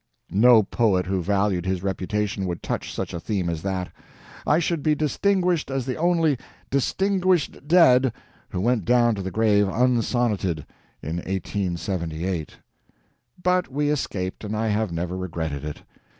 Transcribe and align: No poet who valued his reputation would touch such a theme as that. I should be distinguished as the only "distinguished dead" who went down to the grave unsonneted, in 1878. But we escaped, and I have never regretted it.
No 0.33 0.63
poet 0.63 1.05
who 1.05 1.21
valued 1.21 1.63
his 1.67 1.83
reputation 1.83 2.47
would 2.47 2.63
touch 2.63 2.91
such 2.91 3.13
a 3.13 3.19
theme 3.19 3.47
as 3.51 3.61
that. 3.61 3.91
I 4.47 4.57
should 4.57 4.81
be 4.81 4.95
distinguished 4.95 5.69
as 5.69 5.85
the 5.85 5.95
only 5.95 6.39
"distinguished 6.71 7.67
dead" 7.67 8.11
who 8.49 8.61
went 8.61 8.83
down 8.83 9.13
to 9.13 9.21
the 9.21 9.29
grave 9.29 9.67
unsonneted, 9.67 10.65
in 11.03 11.17
1878. 11.17 12.57
But 13.43 13.67
we 13.71 13.91
escaped, 13.91 14.43
and 14.43 14.57
I 14.57 14.69
have 14.69 14.91
never 14.91 15.15
regretted 15.15 15.63
it. 15.63 15.83